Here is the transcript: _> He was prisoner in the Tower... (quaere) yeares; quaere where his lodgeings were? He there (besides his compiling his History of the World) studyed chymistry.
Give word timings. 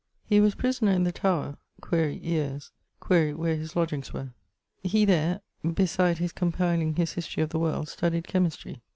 _> 0.01 0.03
He 0.25 0.39
was 0.41 0.55
prisoner 0.55 0.93
in 0.93 1.03
the 1.03 1.11
Tower... 1.11 1.57
(quaere) 1.79 2.09
yeares; 2.09 2.71
quaere 2.99 3.37
where 3.37 3.55
his 3.55 3.75
lodgeings 3.75 4.11
were? 4.11 4.33
He 4.81 5.05
there 5.05 5.41
(besides 5.75 6.17
his 6.17 6.31
compiling 6.31 6.95
his 6.95 7.13
History 7.13 7.43
of 7.43 7.49
the 7.51 7.59
World) 7.59 7.85
studyed 7.87 8.23
chymistry. 8.25 8.81